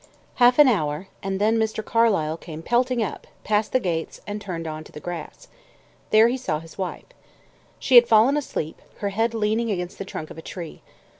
Half 0.37 0.57
an 0.57 0.67
hour, 0.67 1.09
and 1.21 1.39
then 1.39 1.59
Mr. 1.59 1.85
Carlyle 1.85 2.35
came 2.35 2.63
pelting 2.63 3.03
up, 3.03 3.27
passed 3.43 3.71
the 3.71 3.79
gates, 3.79 4.19
and 4.25 4.41
turned 4.41 4.65
on 4.65 4.83
to 4.85 4.91
the 4.91 4.99
grass. 4.99 5.47
There 6.09 6.27
he 6.27 6.37
saw 6.37 6.59
his 6.59 6.75
wife. 6.75 7.05
She 7.77 7.93
had 7.93 8.07
fallen 8.07 8.35
asleep, 8.35 8.81
her 8.97 9.09
head 9.09 9.35
leaning 9.35 9.69
against 9.69 9.99
the 9.99 10.05
trunk 10.05 10.31
of 10.31 10.39
a 10.39 10.41
tree. 10.41 10.81